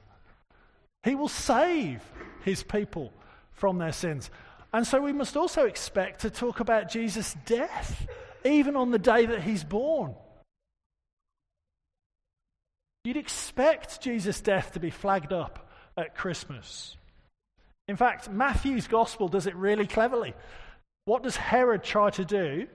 He 1.03 1.15
will 1.15 1.29
save 1.29 2.03
His 2.45 2.63
people 2.63 3.11
from 3.53 3.79
their 3.79 3.93
sins. 3.93 4.31
And 4.75 4.85
so 4.85 5.01
we 5.01 5.13
must 5.13 5.37
also 5.37 5.67
expect 5.67 6.23
to 6.23 6.31
talk 6.31 6.59
about 6.59 6.91
Jesus' 6.91 7.37
death, 7.47 8.09
even 8.45 8.75
on 8.75 8.91
the 8.91 8.99
day 8.99 9.25
that 9.25 9.41
he's 9.41 9.63
born. 9.63 10.17
You'd 13.05 13.17
expect 13.17 14.01
Jesus' 14.01 14.41
death 14.41 14.73
to 14.73 14.81
be 14.81 14.91
flagged 14.91 15.33
up 15.33 15.71
at 15.97 16.17
Christmas. 16.17 16.97
In 17.87 17.95
fact, 17.95 18.29
Matthew's 18.29 18.89
gospel 18.89 19.29
does 19.29 19.47
it 19.47 19.55
really 19.55 19.87
cleverly. 19.87 20.35
What 21.05 21.23
does 21.23 21.37
Herod 21.37 21.85
try 21.85 22.11
to 22.11 22.25
do 22.25 22.67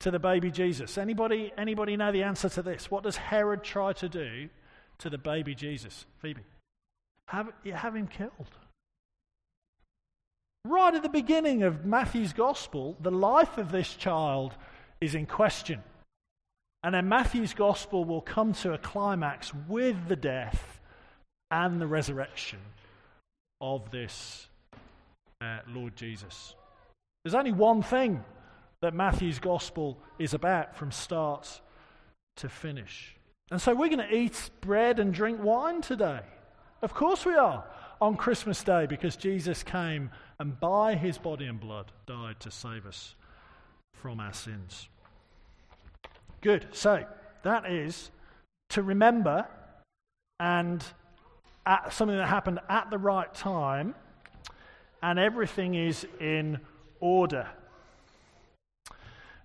to 0.00 0.10
the 0.10 0.18
baby 0.18 0.50
Jesus? 0.50 0.98
Anybody, 0.98 1.52
anybody 1.56 1.96
know 1.96 2.10
the 2.10 2.24
answer 2.24 2.48
to 2.48 2.62
this? 2.62 2.90
What 2.90 3.04
does 3.04 3.16
Herod 3.16 3.62
try 3.62 3.92
to 3.92 4.08
do 4.08 4.48
to 4.98 5.08
the 5.08 5.18
baby 5.18 5.54
Jesus? 5.54 6.04
Phoebe. 6.18 6.42
Have, 7.28 7.52
have 7.72 7.94
him 7.94 8.08
killed. 8.08 8.50
Right 10.66 10.94
at 10.94 11.02
the 11.02 11.10
beginning 11.10 11.62
of 11.62 11.84
Matthew's 11.84 12.32
gospel, 12.32 12.96
the 13.00 13.10
life 13.10 13.58
of 13.58 13.70
this 13.70 13.94
child 13.94 14.54
is 15.00 15.14
in 15.14 15.26
question. 15.26 15.82
And 16.82 16.94
then 16.94 17.08
Matthew's 17.08 17.52
gospel 17.52 18.04
will 18.04 18.22
come 18.22 18.54
to 18.54 18.72
a 18.72 18.78
climax 18.78 19.52
with 19.68 20.08
the 20.08 20.16
death 20.16 20.80
and 21.50 21.80
the 21.80 21.86
resurrection 21.86 22.60
of 23.60 23.90
this 23.90 24.48
uh, 25.40 25.58
Lord 25.68 25.96
Jesus. 25.96 26.54
There's 27.24 27.34
only 27.34 27.52
one 27.52 27.82
thing 27.82 28.24
that 28.80 28.94
Matthew's 28.94 29.38
gospel 29.38 29.98
is 30.18 30.34
about 30.34 30.76
from 30.76 30.90
start 30.90 31.60
to 32.36 32.48
finish. 32.48 33.16
And 33.50 33.60
so 33.60 33.74
we're 33.74 33.88
going 33.88 34.06
to 34.06 34.14
eat 34.14 34.50
bread 34.62 34.98
and 34.98 35.12
drink 35.12 35.42
wine 35.42 35.82
today. 35.82 36.20
Of 36.82 36.94
course 36.94 37.24
we 37.24 37.34
are 37.34 37.64
on 38.04 38.16
Christmas 38.16 38.62
Day 38.62 38.84
because 38.84 39.16
Jesus 39.16 39.62
came 39.62 40.10
and 40.38 40.60
by 40.60 40.94
his 40.94 41.16
body 41.16 41.46
and 41.46 41.58
blood 41.58 41.90
died 42.06 42.38
to 42.40 42.50
save 42.50 42.84
us 42.84 43.14
from 43.94 44.20
our 44.20 44.34
sins. 44.34 44.90
Good. 46.42 46.66
So 46.72 47.06
that 47.44 47.70
is 47.70 48.10
to 48.68 48.82
remember 48.82 49.46
and 50.38 50.84
something 51.90 52.18
that 52.18 52.28
happened 52.28 52.60
at 52.68 52.90
the 52.90 52.98
right 52.98 53.32
time 53.34 53.94
and 55.02 55.18
everything 55.18 55.74
is 55.74 56.06
in 56.20 56.60
order. 57.00 57.48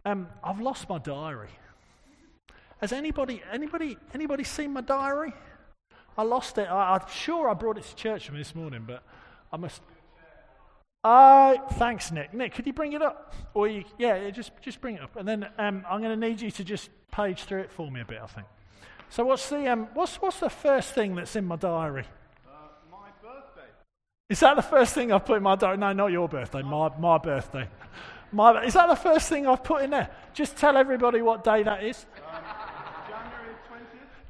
Um, 0.04 0.28
I've 0.44 0.60
lost 0.60 0.90
my 0.90 0.98
diary. 0.98 1.48
Has 2.82 2.92
anybody, 2.92 3.42
anybody, 3.54 3.98
anybody 4.14 4.44
seen 4.44 4.74
my 4.74 4.82
diary? 4.82 5.32
I 6.20 6.24
lost 6.24 6.58
it. 6.58 6.68
I, 6.70 6.96
am 6.96 7.02
sure 7.10 7.50
I 7.50 7.54
brought 7.54 7.78
it 7.78 7.86
to 7.86 7.96
church 7.96 8.26
from 8.26 8.38
this 8.38 8.54
morning, 8.54 8.84
but 8.86 9.02
I 9.54 9.56
must. 9.56 9.82
Uh, 11.02 11.56
thanks, 11.76 12.12
Nick. 12.12 12.34
Nick, 12.34 12.54
could 12.54 12.68
you 12.68 12.74
bring 12.74 12.92
it 12.92 13.02
up? 13.02 13.34
Or 13.54 13.70
you, 13.70 13.86
yeah, 13.98 14.30
just 14.32 14.52
just 14.60 14.82
bring 14.82 14.96
it 14.96 15.02
up, 15.02 15.16
and 15.16 15.26
then 15.26 15.48
um, 15.58 15.86
I'm 15.90 16.02
going 16.02 16.20
to 16.20 16.28
need 16.28 16.42
you 16.42 16.52
to 16.52 16.64
just 16.66 16.90
page 17.10 17.44
through 17.44 17.62
it 17.62 17.72
for 17.72 17.90
me 17.90 18.02
a 18.02 18.06
bit. 18.06 18.20
I 18.22 18.28
think. 18.28 18.48
So, 19.10 19.24
what's 19.24 19.48
the 19.48 19.72
um, 19.72 19.88
what's 19.94 20.18
what's 20.18 20.42
the 20.42 20.50
first 20.50 20.94
thing 20.94 21.16
that's 21.16 21.38
in 21.38 21.46
my 21.46 21.56
diary? 21.56 22.04
Uh, 22.46 22.52
my 22.92 23.08
birthday. 23.22 23.70
Is 24.28 24.42
that 24.42 24.58
the 24.58 24.62
first 24.62 24.94
thing 24.94 25.14
I've 25.14 25.26
put 25.26 25.38
in 25.38 25.44
my 25.44 25.56
diary? 25.56 25.78
No, 25.78 25.94
not 25.94 26.12
your 26.12 26.28
birthday. 26.28 26.64
My 26.64 26.92
my 27.00 27.18
birthday. 27.18 27.70
My, 28.34 28.62
is 28.66 28.74
that 28.74 28.90
the 28.90 28.96
first 28.98 29.30
thing 29.30 29.48
I've 29.48 29.64
put 29.64 29.84
in 29.84 29.92
there? 29.92 30.10
Just 30.34 30.58
tell 30.58 30.76
everybody 30.76 31.22
what 31.22 31.46
day 31.46 31.64
that 31.64 31.82
is. 31.82 31.96
20th. 31.96 32.29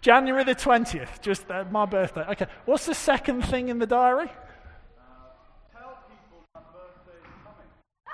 January 0.02 0.44
the 0.44 0.56
20th, 0.56 1.22
just 1.22 1.50
uh, 1.52 1.66
my 1.72 1.86
birthday. 1.86 2.22
Okay, 2.30 2.48
what's 2.66 2.86
the 2.86 2.96
second 2.96 3.42
thing 3.44 3.70
in 3.70 3.80
the 3.80 3.88
diary? 3.88 4.30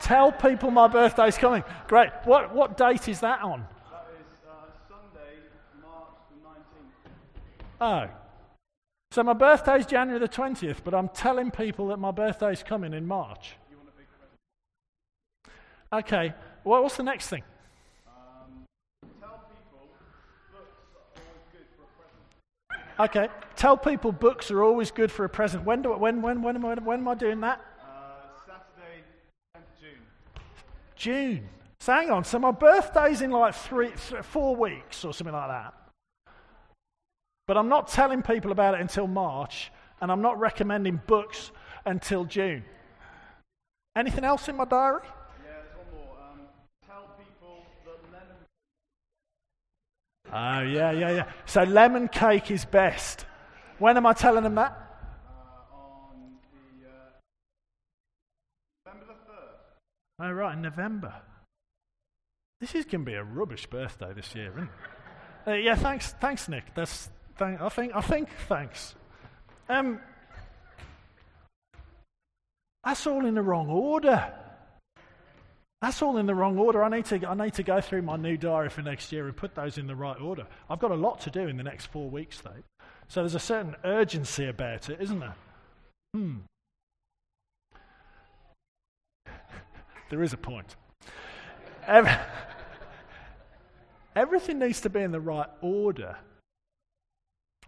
Tell 0.05 0.31
people 0.31 0.69
my 0.69 0.87
birthday's 0.87 1.35
coming. 1.35 1.63
Great. 1.87 2.11
What, 2.25 2.53
what 2.53 2.77
date 2.77 3.07
is 3.07 3.21
that 3.21 3.41
on? 3.41 3.65
That 3.91 4.07
is 4.19 4.27
uh, 4.47 4.51
Sunday, 4.87 5.39
March 5.81 6.13
the 6.29 7.85
19th. 7.89 8.09
Oh. 8.11 8.15
So 9.09 9.23
my 9.23 9.33
birthday's 9.33 9.87
January 9.87 10.19
the 10.19 10.27
20th, 10.27 10.83
but 10.83 10.93
I'm 10.93 11.09
telling 11.09 11.49
people 11.49 11.87
that 11.87 11.97
my 11.97 12.11
birthday's 12.11 12.61
coming 12.61 12.93
in 12.93 13.07
March. 13.07 13.55
You 13.71 13.77
want 13.77 13.89
a 13.89 13.97
big 13.97 14.07
present? 15.89 16.05
Okay. 16.05 16.35
Well, 16.63 16.83
what's 16.83 16.97
the 16.97 17.03
next 17.03 17.29
thing? 17.29 17.41
Um, 18.05 18.67
tell 19.19 19.41
people 19.49 19.87
books 20.53 20.77
are 20.93 21.21
always 21.23 21.45
good 21.51 21.65
for 21.75 21.83
a 21.83 21.91
present. 21.97 22.84
Okay. 22.99 23.27
Tell 23.55 23.77
people 23.77 24.11
books 24.11 24.51
are 24.51 24.63
always 24.63 24.91
good 24.91 25.11
for 25.11 25.25
a 25.25 25.29
present. 25.29 25.63
When, 25.63 25.81
do, 25.81 25.93
when, 25.93 26.21
when, 26.21 26.41
when, 26.41 26.55
am, 26.55 26.65
I, 26.65 26.75
when 26.75 26.99
am 26.99 27.07
I 27.07 27.15
doing 27.15 27.41
that? 27.41 27.61
Uh, 27.81 27.85
Saturday, 28.45 29.03
10th 29.55 29.81
June. 29.81 29.99
June. 30.95 31.49
So 31.79 31.93
hang 31.93 32.09
on. 32.09 32.23
So 32.23 32.39
my 32.39 32.51
birthday's 32.51 33.21
in 33.21 33.31
like 33.31 33.53
three, 33.53 33.91
th- 34.09 34.23
four 34.23 34.55
weeks 34.55 35.03
or 35.03 35.13
something 35.13 35.33
like 35.33 35.49
that. 35.49 35.73
But 37.47 37.57
I'm 37.57 37.69
not 37.69 37.87
telling 37.87 38.21
people 38.23 38.51
about 38.51 38.73
it 38.73 38.81
until 38.81 39.07
March, 39.07 39.71
and 40.01 40.11
I'm 40.11 40.21
not 40.21 40.39
recommending 40.39 40.99
books 41.05 41.51
until 41.85 42.25
June. 42.25 42.65
Anything 43.95 44.23
else 44.23 44.47
in 44.47 44.55
my 44.55 44.65
diary? 44.65 45.01
Yeah, 45.03 45.51
there's 45.51 45.75
one 45.77 46.05
more. 46.05 46.17
Um, 46.19 46.39
tell 46.87 47.11
people 47.17 47.65
that 47.85 48.11
lemon 48.11 48.35
Oh, 50.33 50.61
yeah, 50.61 50.91
yeah, 50.91 51.11
yeah. 51.11 51.31
So 51.45 51.63
lemon 51.63 52.07
cake 52.07 52.51
is 52.51 52.65
best. 52.65 53.25
When 53.79 53.97
am 53.97 54.05
I 54.05 54.13
telling 54.13 54.43
them 54.43 54.55
that? 54.55 54.71
uh, 55.29 55.75
on 55.75 56.37
the 56.51 56.87
uh, 56.89 56.93
November 58.85 59.13
the. 59.27 60.25
Oh, 60.25 60.31
right, 60.31 60.55
in 60.55 60.61
November. 60.61 61.13
This 62.61 62.73
is 62.75 62.85
going 62.85 63.05
to 63.05 63.11
be 63.11 63.15
a 63.15 63.23
rubbish 63.23 63.67
birthday 63.67 64.13
this 64.13 64.33
year, 64.33 64.51
isn't 64.51 64.63
it? 64.63 64.69
Uh, 65.47 65.53
yeah, 65.53 65.75
thanks, 65.75 66.13
thanks, 66.19 66.47
Nick. 66.49 66.73
That's, 66.73 67.09
thank, 67.37 67.61
I 67.61 67.69
think, 67.69 67.91
I 67.93 68.01
think, 68.01 68.29
thanks. 68.47 68.95
Um, 69.69 69.99
that's 72.83 73.05
all 73.05 73.25
in 73.25 73.35
the 73.35 73.41
wrong 73.41 73.69
order. 73.69 74.33
That's 75.85 76.01
all 76.01 76.17
in 76.17 76.25
the 76.25 76.33
wrong 76.33 76.57
order. 76.57 76.83
I 76.83 76.89
need 76.89 77.05
to, 77.05 77.29
I 77.29 77.35
need 77.35 77.53
to 77.53 77.61
go 77.61 77.79
through 77.79 78.01
my 78.01 78.15
new 78.15 78.37
diary 78.37 78.69
for 78.69 78.81
next 78.81 79.11
year 79.11 79.27
and 79.27 79.37
put 79.37 79.53
those 79.53 79.77
in 79.77 79.85
the 79.85 79.95
right 79.95 80.19
order. 80.19 80.47
I've 80.67 80.79
got 80.79 80.89
a 80.89 80.95
lot 80.95 81.19
to 81.21 81.29
do 81.29 81.41
in 81.41 81.57
the 81.57 81.63
next 81.63 81.85
four 81.85 82.09
weeks, 82.09 82.41
though. 82.41 82.63
So 83.07 83.19
there's 83.19 83.35
a 83.35 83.39
certain 83.39 83.75
urgency 83.83 84.47
about 84.47 84.89
it, 84.89 84.99
isn't 84.99 85.19
there? 85.19 85.35
Hmm. 86.15 86.37
there 90.09 90.23
is 90.23 90.33
a 90.33 90.37
point. 90.37 90.75
Ev- 91.85 92.09
Everything 94.15 94.57
needs 94.57 94.81
to 94.81 94.89
be 94.89 95.01
in 95.01 95.11
the 95.11 95.21
right 95.21 95.49
order 95.61 96.17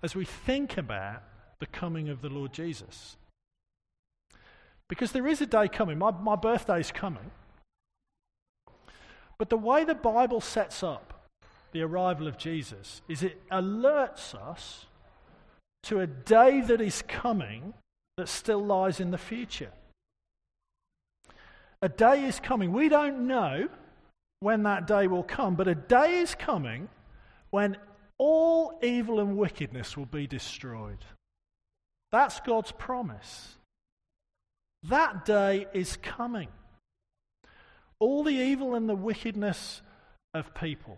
as 0.01 0.15
we 0.15 0.25
think 0.25 0.75
about 0.75 1.21
the 1.59 1.67
coming 1.67 2.09
of 2.09 2.23
the 2.23 2.29
Lord 2.29 2.51
Jesus. 2.51 3.15
Because 4.87 5.11
there 5.11 5.27
is 5.27 5.39
a 5.39 5.45
day 5.45 5.67
coming, 5.67 5.99
my, 5.99 6.09
my 6.09 6.35
birthday's 6.35 6.91
coming. 6.91 7.29
But 9.39 9.49
the 9.49 9.57
way 9.57 9.83
the 9.83 9.95
Bible 9.95 10.41
sets 10.41 10.83
up 10.83 11.13
the 11.71 11.81
arrival 11.81 12.27
of 12.27 12.37
Jesus 12.37 13.01
is 13.07 13.23
it 13.23 13.47
alerts 13.49 14.33
us 14.33 14.85
to 15.83 15.99
a 15.99 16.07
day 16.07 16.61
that 16.61 16.81
is 16.81 17.03
coming 17.07 17.73
that 18.17 18.27
still 18.27 18.63
lies 18.63 18.99
in 18.99 19.11
the 19.11 19.17
future. 19.17 19.71
A 21.81 21.89
day 21.89 22.23
is 22.23 22.39
coming. 22.39 22.73
We 22.73 22.89
don't 22.89 23.27
know 23.27 23.69
when 24.39 24.63
that 24.63 24.87
day 24.87 25.07
will 25.07 25.23
come, 25.23 25.55
but 25.55 25.67
a 25.67 25.75
day 25.75 26.19
is 26.19 26.33
coming 26.33 26.89
when 27.51 27.77
all 28.17 28.79
evil 28.81 29.19
and 29.19 29.37
wickedness 29.37 29.95
will 29.95 30.07
be 30.07 30.25
destroyed. 30.25 31.05
That's 32.11 32.39
God's 32.39 32.71
promise. 32.71 33.57
That 34.83 35.25
day 35.25 35.67
is 35.73 35.97
coming. 35.97 36.47
All 37.99 38.23
the 38.23 38.31
evil 38.31 38.75
and 38.75 38.87
the 38.87 38.95
wickedness 38.95 39.81
of 40.33 40.53
people, 40.53 40.97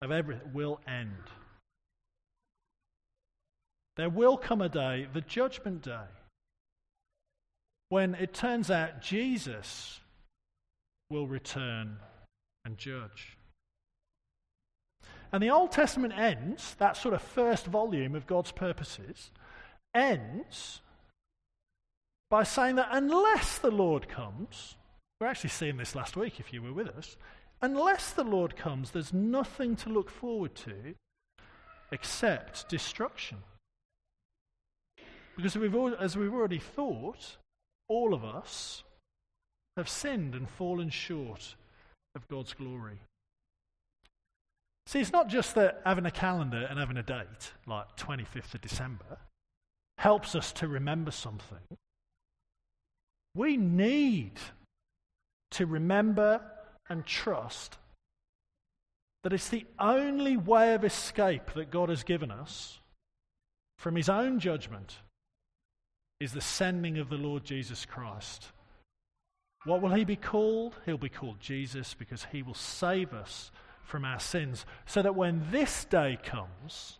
of 0.00 0.10
everything, 0.10 0.52
will 0.52 0.80
end. 0.86 1.10
There 3.96 4.10
will 4.10 4.36
come 4.36 4.60
a 4.60 4.68
day, 4.68 5.06
the 5.12 5.20
judgment 5.20 5.82
day, 5.82 6.08
when 7.88 8.14
it 8.14 8.34
turns 8.34 8.70
out 8.70 9.00
Jesus 9.00 10.00
will 11.08 11.26
return 11.26 11.96
and 12.64 12.76
judge. 12.76 13.36
And 15.32 15.42
the 15.42 15.50
Old 15.50 15.72
Testament 15.72 16.14
ends, 16.16 16.74
that 16.78 16.96
sort 16.96 17.14
of 17.14 17.22
first 17.22 17.66
volume 17.66 18.14
of 18.14 18.26
God's 18.26 18.52
purposes, 18.52 19.30
ends 19.94 20.80
by 22.30 22.42
saying 22.42 22.76
that 22.76 22.88
unless 22.90 23.58
the 23.58 23.70
Lord 23.70 24.08
comes, 24.08 24.76
we're 25.20 25.26
actually 25.26 25.50
seeing 25.50 25.76
this 25.76 25.94
last 25.94 26.16
week 26.16 26.40
if 26.40 26.52
you 26.52 26.62
were 26.62 26.72
with 26.72 26.88
us, 26.88 27.16
unless 27.62 28.12
the 28.12 28.24
Lord 28.24 28.56
comes, 28.56 28.90
there's 28.90 29.12
nothing 29.12 29.76
to 29.76 29.88
look 29.88 30.10
forward 30.10 30.54
to 30.56 30.94
except 31.90 32.68
destruction. 32.68 33.38
Because 35.36 35.56
we've, 35.56 35.74
as 36.00 36.16
we've 36.16 36.32
already 36.32 36.58
thought, 36.58 37.36
all 37.88 38.14
of 38.14 38.24
us 38.24 38.82
have 39.76 39.88
sinned 39.88 40.34
and 40.34 40.48
fallen 40.48 40.90
short 40.90 41.54
of 42.14 42.26
God's 42.28 42.54
glory. 42.54 42.98
See, 44.86 45.00
it's 45.00 45.12
not 45.12 45.28
just 45.28 45.54
that 45.56 45.82
having 45.84 46.06
a 46.06 46.10
calendar 46.10 46.66
and 46.68 46.78
having 46.78 46.96
a 46.96 47.02
date, 47.02 47.52
like 47.66 47.96
25th 47.96 48.54
of 48.54 48.60
December, 48.60 49.18
helps 49.98 50.34
us 50.34 50.52
to 50.52 50.68
remember 50.68 51.10
something. 51.10 51.58
We 53.34 53.56
need 53.56 54.32
to 55.56 55.66
remember 55.66 56.40
and 56.88 57.04
trust 57.04 57.76
that 59.22 59.32
it's 59.32 59.48
the 59.48 59.66
only 59.78 60.36
way 60.36 60.74
of 60.74 60.84
escape 60.84 61.52
that 61.54 61.70
God 61.70 61.88
has 61.88 62.04
given 62.04 62.30
us 62.30 62.78
from 63.78 63.96
his 63.96 64.08
own 64.08 64.38
judgment 64.38 64.96
is 66.20 66.32
the 66.32 66.40
sending 66.40 66.98
of 66.98 67.08
the 67.08 67.16
Lord 67.16 67.44
Jesus 67.44 67.84
Christ. 67.84 68.48
What 69.64 69.82
will 69.82 69.94
he 69.94 70.04
be 70.04 70.16
called? 70.16 70.76
He'll 70.84 70.96
be 70.96 71.08
called 71.08 71.40
Jesus 71.40 71.94
because 71.94 72.26
he 72.30 72.42
will 72.42 72.54
save 72.54 73.12
us 73.12 73.50
from 73.82 74.04
our 74.04 74.20
sins. 74.20 74.64
So 74.86 75.02
that 75.02 75.16
when 75.16 75.46
this 75.50 75.84
day 75.86 76.18
comes, 76.22 76.98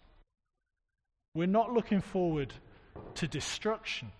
we're 1.35 1.47
not 1.47 1.73
looking 1.73 2.01
forward 2.01 2.53
to 3.15 3.29
destruction. 3.29 4.11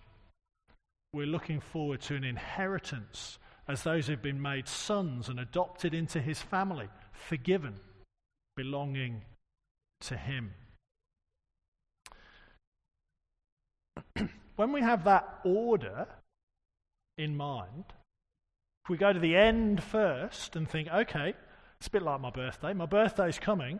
We're 1.13 1.25
looking 1.25 1.59
forward 1.59 2.01
to 2.01 2.15
an 2.15 2.23
inheritance 2.23 3.39
as 3.67 3.83
those 3.83 4.07
who've 4.07 4.21
been 4.21 4.41
made 4.41 4.67
sons 4.67 5.29
and 5.29 5.39
adopted 5.39 5.93
into 5.93 6.21
his 6.21 6.41
family, 6.41 6.87
forgiven, 7.11 7.75
belonging 8.55 9.21
to 10.01 10.15
him. 10.15 10.53
when 14.55 14.71
we 14.71 14.81
have 14.81 15.03
that 15.03 15.39
order 15.43 16.07
in 17.17 17.35
mind, 17.35 17.85
if 18.85 18.89
we 18.89 18.97
go 18.97 19.11
to 19.11 19.19
the 19.19 19.35
end 19.35 19.83
first 19.83 20.55
and 20.55 20.69
think, 20.69 20.87
okay, 20.87 21.33
it's 21.77 21.87
a 21.87 21.91
bit 21.91 22.03
like 22.03 22.21
my 22.21 22.29
birthday, 22.29 22.73
my 22.73 22.85
birthday's 22.85 23.37
coming, 23.37 23.79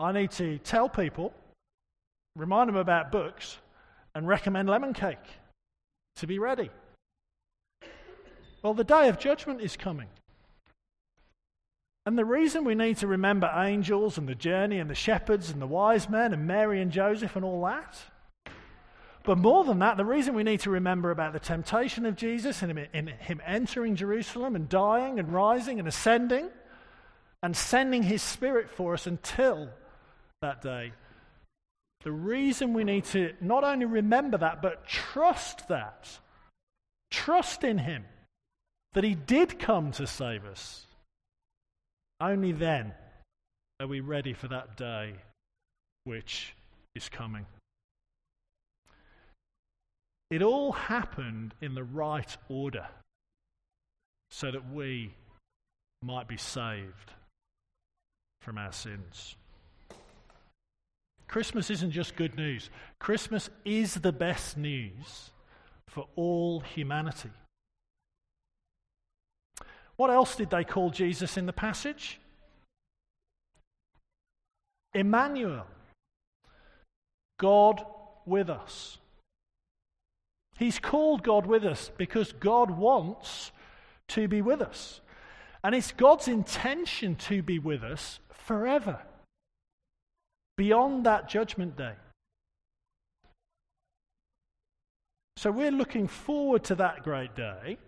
I 0.00 0.12
need 0.12 0.32
to 0.32 0.58
tell 0.58 0.88
people, 0.88 1.32
remind 2.34 2.68
them 2.68 2.76
about 2.76 3.12
books, 3.12 3.58
and 4.14 4.26
recommend 4.26 4.68
lemon 4.68 4.94
cake 4.94 5.18
to 6.16 6.26
be 6.26 6.38
ready. 6.38 6.70
Well, 8.62 8.74
the 8.74 8.84
day 8.84 9.08
of 9.08 9.18
judgment 9.18 9.60
is 9.60 9.76
coming. 9.76 10.08
And 12.06 12.18
the 12.18 12.24
reason 12.24 12.64
we 12.64 12.74
need 12.74 12.96
to 12.98 13.06
remember 13.06 13.50
angels 13.54 14.18
and 14.18 14.28
the 14.28 14.34
journey 14.34 14.78
and 14.78 14.88
the 14.88 14.94
shepherds 14.94 15.50
and 15.50 15.60
the 15.60 15.66
wise 15.66 16.08
men 16.08 16.32
and 16.32 16.46
Mary 16.46 16.80
and 16.80 16.90
Joseph 16.90 17.36
and 17.36 17.44
all 17.44 17.64
that 17.64 17.98
but 19.28 19.36
more 19.36 19.62
than 19.62 19.80
that, 19.80 19.98
the 19.98 20.06
reason 20.06 20.34
we 20.34 20.42
need 20.42 20.60
to 20.60 20.70
remember 20.70 21.10
about 21.10 21.34
the 21.34 21.38
temptation 21.38 22.06
of 22.06 22.16
Jesus 22.16 22.62
and 22.62 22.78
him, 22.78 23.42
entering 23.44 23.94
Jerusalem 23.94 24.56
and 24.56 24.70
dying 24.70 25.18
and 25.18 25.30
rising 25.30 25.78
and 25.78 25.86
ascending 25.86 26.48
and 27.42 27.54
sending 27.54 28.02
his 28.02 28.22
spirit 28.22 28.70
for 28.70 28.94
us 28.94 29.06
until 29.06 29.68
that 30.40 30.62
day. 30.62 30.92
The 32.04 32.10
reason 32.10 32.72
we 32.72 32.84
need 32.84 33.04
to 33.06 33.34
not 33.42 33.64
only 33.64 33.84
remember 33.84 34.38
that, 34.38 34.62
but 34.62 34.86
trust 34.86 35.68
that. 35.68 36.08
Trust 37.10 37.64
in 37.64 37.76
him 37.76 38.06
that 38.98 39.04
he 39.04 39.14
did 39.14 39.60
come 39.60 39.92
to 39.92 40.08
save 40.08 40.44
us. 40.44 40.84
Only 42.20 42.50
then 42.50 42.92
are 43.78 43.86
we 43.86 44.00
ready 44.00 44.32
for 44.32 44.48
that 44.48 44.76
day 44.76 45.14
which 46.02 46.56
is 46.96 47.08
coming. 47.08 47.46
It 50.32 50.42
all 50.42 50.72
happened 50.72 51.54
in 51.60 51.76
the 51.76 51.84
right 51.84 52.36
order 52.48 52.88
so 54.32 54.50
that 54.50 54.72
we 54.72 55.14
might 56.02 56.26
be 56.26 56.36
saved 56.36 57.12
from 58.42 58.58
our 58.58 58.72
sins. 58.72 59.36
Christmas 61.28 61.70
isn't 61.70 61.92
just 61.92 62.16
good 62.16 62.36
news, 62.36 62.68
Christmas 62.98 63.48
is 63.64 63.94
the 63.94 64.10
best 64.10 64.56
news 64.56 65.30
for 65.86 66.08
all 66.16 66.58
humanity. 66.58 67.30
What 69.98 70.10
else 70.10 70.36
did 70.36 70.50
they 70.50 70.62
call 70.62 70.90
Jesus 70.90 71.36
in 71.36 71.46
the 71.46 71.52
passage? 71.52 72.20
Emmanuel, 74.94 75.66
God 77.40 77.84
with 78.24 78.48
us. 78.48 78.98
He's 80.56 80.78
called 80.78 81.24
God 81.24 81.46
with 81.46 81.64
us 81.64 81.90
because 81.98 82.32
God 82.32 82.70
wants 82.70 83.50
to 84.08 84.28
be 84.28 84.40
with 84.40 84.62
us. 84.62 85.00
And 85.64 85.74
it's 85.74 85.90
God's 85.90 86.28
intention 86.28 87.16
to 87.16 87.42
be 87.42 87.58
with 87.58 87.82
us 87.82 88.20
forever, 88.30 89.00
beyond 90.56 91.06
that 91.06 91.28
judgment 91.28 91.76
day. 91.76 91.94
So 95.36 95.50
we're 95.50 95.72
looking 95.72 96.06
forward 96.06 96.62
to 96.64 96.76
that 96.76 97.02
great 97.02 97.34
day 97.34 97.78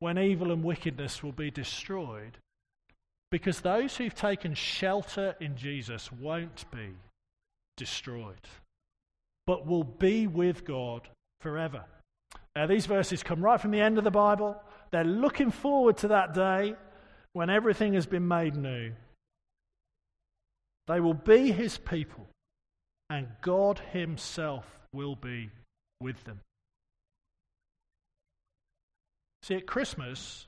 when 0.00 0.18
evil 0.18 0.52
and 0.52 0.62
wickedness 0.62 1.22
will 1.22 1.32
be 1.32 1.50
destroyed 1.50 2.38
because 3.30 3.60
those 3.60 3.96
who've 3.96 4.14
taken 4.14 4.54
shelter 4.54 5.34
in 5.40 5.56
Jesus 5.56 6.10
won't 6.12 6.64
be 6.70 6.94
destroyed, 7.76 8.48
but 9.46 9.66
will 9.66 9.84
be 9.84 10.26
with 10.26 10.64
God 10.64 11.08
forever. 11.40 11.84
Now, 12.56 12.66
these 12.66 12.86
verses 12.86 13.22
come 13.22 13.42
right 13.42 13.60
from 13.60 13.70
the 13.70 13.80
end 13.80 13.98
of 13.98 14.04
the 14.04 14.10
Bible. 14.10 14.60
They're 14.90 15.04
looking 15.04 15.50
forward 15.50 15.98
to 15.98 16.08
that 16.08 16.34
day 16.34 16.74
when 17.34 17.50
everything 17.50 17.92
has 17.94 18.06
been 18.06 18.26
made 18.26 18.56
new. 18.56 18.92
They 20.86 21.00
will 21.00 21.14
be 21.14 21.52
his 21.52 21.76
people, 21.76 22.26
and 23.10 23.28
God 23.42 23.80
himself 23.92 24.64
will 24.92 25.16
be 25.16 25.50
with 26.00 26.24
them. 26.24 26.40
See, 29.42 29.54
at 29.54 29.66
Christmas, 29.66 30.46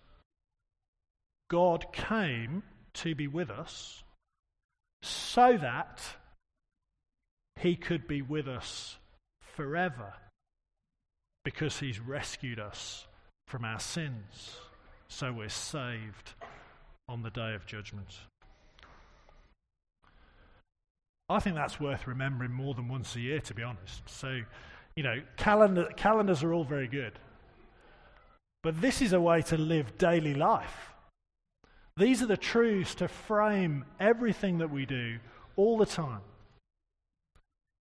God 1.49 1.93
came 1.93 2.63
to 2.95 3.15
be 3.15 3.27
with 3.27 3.51
us 3.51 4.03
so 5.03 5.57
that 5.57 6.03
he 7.57 7.77
could 7.77 8.07
be 8.07 8.23
with 8.23 8.49
us 8.49 8.97
forever 9.43 10.15
because 11.45 11.79
he's 11.79 12.01
rescued 12.01 12.59
us 12.59 13.07
from 13.47 13.65
our 13.65 13.81
sins. 13.81 14.57
So 15.09 15.33
we're 15.33 15.49
saved 15.49 16.35
on 17.09 17.23
the 17.23 17.31
day 17.31 17.55
of 17.55 17.67
judgment. 17.67 18.09
I 21.29 21.39
think 21.39 21.57
that's 21.57 21.79
worth 21.79 22.07
remembering 22.07 22.53
more 22.53 22.75
than 22.75 22.89
once 22.89 23.15
a 23.17 23.21
year, 23.21 23.41
to 23.41 23.55
be 23.55 23.63
honest. 23.63 24.03
So, 24.07 24.41
you 24.97 25.03
know, 25.03 25.21
calendar, 25.37 25.89
calendars 25.97 26.43
are 26.43 26.53
all 26.53 26.65
very 26.65 26.89
good. 26.89 27.13
But 28.63 28.81
this 28.81 29.01
is 29.01 29.13
a 29.13 29.21
way 29.21 29.43
to 29.43 29.57
live 29.57 29.97
daily 29.97 30.35
life. 30.35 30.93
These 31.97 32.23
are 32.23 32.27
the 32.27 32.37
truths 32.37 32.95
to 32.97 33.09
frame 33.09 33.85
everything 33.99 34.59
that 34.59 34.71
we 34.71 34.87
do 34.87 35.19
all 35.57 35.79
the 35.79 35.87
time. 35.87 36.21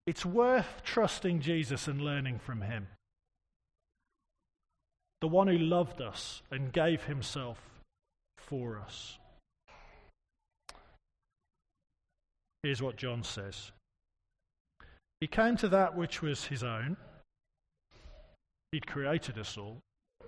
It's 0.07 0.25
worth 0.25 0.81
trusting 0.83 1.41
Jesus 1.41 1.87
and 1.87 2.01
learning 2.01 2.39
from 2.39 2.61
him. 2.61 2.87
The 5.21 5.27
one 5.27 5.47
who 5.47 5.57
loved 5.57 6.01
us 6.01 6.41
and 6.49 6.71
gave 6.71 7.03
himself 7.03 7.59
for 8.37 8.79
us. 8.79 9.17
Here's 12.63 12.81
what 12.81 12.95
John 12.95 13.23
says 13.23 13.71
He 15.19 15.27
came 15.27 15.57
to 15.57 15.67
that 15.69 15.95
which 15.95 16.21
was 16.21 16.45
his 16.45 16.63
own. 16.63 16.95
He'd 18.71 18.87
created 18.87 19.37
us 19.37 19.57
all 19.57 19.81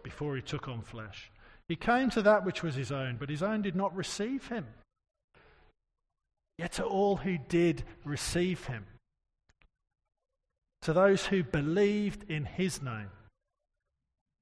before 0.03 0.35
he 0.35 0.41
took 0.41 0.67
on 0.67 0.81
flesh. 0.81 1.31
He 1.67 1.75
came 1.75 2.09
to 2.11 2.21
that 2.21 2.45
which 2.45 2.63
was 2.63 2.75
his 2.75 2.91
own, 2.91 3.17
but 3.19 3.29
his 3.29 3.43
own 3.43 3.61
did 3.61 3.75
not 3.75 3.95
receive 3.95 4.47
him. 4.47 4.65
Yet 6.57 6.73
to 6.73 6.83
all 6.83 7.17
who 7.17 7.37
did 7.37 7.83
receive 8.03 8.65
him, 8.65 8.85
to 10.81 10.93
those 10.93 11.27
who 11.27 11.43
believed 11.43 12.29
in 12.29 12.45
his 12.45 12.81
name, 12.81 13.09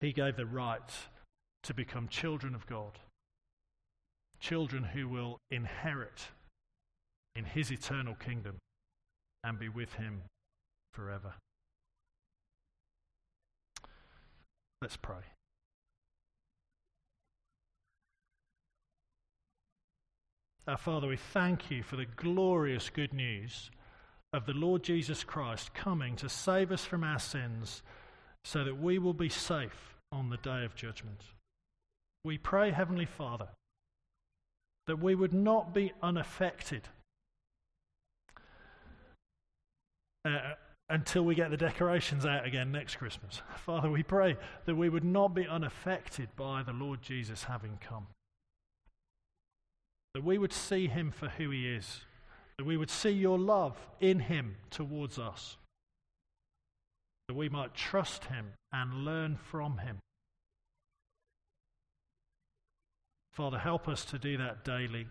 he 0.01 0.13
gave 0.13 0.37
the 0.37 0.45
right 0.45 0.91
to 1.63 1.73
become 1.73 2.07
children 2.07 2.55
of 2.55 2.65
God, 2.65 2.99
children 4.39 4.83
who 4.83 5.07
will 5.07 5.37
inherit 5.51 6.29
in 7.35 7.45
his 7.45 7.71
eternal 7.71 8.15
kingdom 8.15 8.57
and 9.43 9.59
be 9.59 9.69
with 9.69 9.93
him 9.93 10.23
forever. 10.93 11.33
Let's 14.81 14.97
pray. 14.97 15.23
Our 20.69 20.77
Father, 20.77 21.07
we 21.07 21.17
thank 21.17 21.71
you 21.71 21.81
for 21.81 21.95
the 21.95 22.05
glorious 22.05 22.91
good 22.91 23.11
news 23.11 23.71
of 24.33 24.45
the 24.45 24.53
Lord 24.53 24.83
Jesus 24.83 25.23
Christ 25.23 25.73
coming 25.73 26.15
to 26.17 26.29
save 26.29 26.71
us 26.71 26.85
from 26.85 27.03
our 27.03 27.17
sins 27.17 27.81
so 28.43 28.63
that 28.63 28.79
we 28.79 28.99
will 28.99 29.15
be 29.15 29.29
safe 29.29 29.95
on 30.11 30.29
the 30.29 30.37
day 30.37 30.63
of 30.63 30.75
judgment. 30.75 31.23
We 32.23 32.37
pray, 32.37 32.69
Heavenly 32.69 33.07
Father, 33.07 33.47
that 34.85 35.01
we 35.01 35.15
would 35.15 35.33
not 35.33 35.73
be 35.73 35.91
unaffected 36.03 36.83
uh, 40.23 40.53
until 40.87 41.23
we 41.23 41.33
get 41.33 41.49
the 41.49 41.57
decorations 41.57 42.27
out 42.27 42.45
again 42.45 42.71
next 42.71 42.97
Christmas. 42.97 43.41
Father, 43.55 43.89
we 43.89 44.03
pray 44.03 44.37
that 44.65 44.75
we 44.75 44.89
would 44.89 45.03
not 45.03 45.33
be 45.33 45.47
unaffected 45.47 46.29
by 46.35 46.61
the 46.61 46.73
Lord 46.73 47.01
Jesus 47.01 47.45
having 47.45 47.79
come 47.81 48.05
that 50.13 50.23
we 50.23 50.37
would 50.37 50.53
see 50.53 50.87
him 50.87 51.11
for 51.11 51.29
who 51.29 51.51
he 51.51 51.67
is, 51.67 52.01
that 52.57 52.65
we 52.65 52.77
would 52.77 52.89
see 52.89 53.11
your 53.11 53.37
love 53.37 53.77
in 53.99 54.19
him 54.19 54.55
towards 54.69 55.19
us, 55.19 55.57
that 57.27 57.35
we 57.35 57.49
might 57.49 57.75
trust 57.75 58.25
him 58.25 58.53
and 58.73 59.05
learn 59.05 59.37
from 59.37 59.77
him. 59.77 59.99
Father, 63.31 63.59
help 63.59 63.87
us 63.87 64.03
to 64.05 64.17
do 64.17 64.37
that 64.37 64.65
daily. 64.65 65.07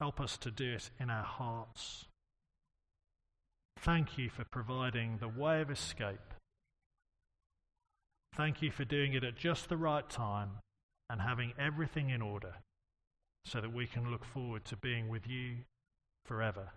Help 0.00 0.20
us 0.20 0.36
to 0.38 0.50
do 0.50 0.72
it 0.72 0.90
in 0.98 1.08
our 1.08 1.24
hearts. 1.24 2.06
Thank 3.78 4.18
you 4.18 4.28
for 4.28 4.44
providing 4.44 5.18
the 5.18 5.28
way 5.28 5.60
of 5.60 5.70
escape. 5.70 6.34
Thank 8.34 8.62
you 8.62 8.70
for 8.70 8.84
doing 8.84 9.14
it 9.14 9.24
at 9.24 9.36
just 9.36 9.68
the 9.68 9.76
right 9.76 10.08
time 10.10 10.58
and 11.08 11.20
having 11.20 11.52
everything 11.58 12.10
in 12.10 12.20
order 12.20 12.54
so 13.44 13.60
that 13.60 13.72
we 13.72 13.86
can 13.86 14.10
look 14.10 14.24
forward 14.24 14.64
to 14.66 14.76
being 14.76 15.08
with 15.08 15.26
you 15.26 15.58
forever. 16.24 16.70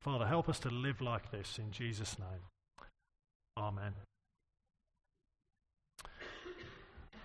Father, 0.00 0.26
help 0.26 0.48
us 0.48 0.60
to 0.60 0.70
live 0.70 1.00
like 1.00 1.32
this 1.32 1.58
in 1.58 1.72
Jesus' 1.72 2.16
name. 2.18 2.46
Amen. 3.56 3.94